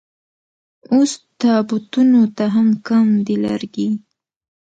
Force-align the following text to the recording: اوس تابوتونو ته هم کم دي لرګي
اوس 0.93 1.11
تابوتونو 1.41 2.21
ته 2.35 2.45
هم 2.55 2.67
کم 2.87 3.05
دي 3.25 3.35
لرګي 3.45 3.87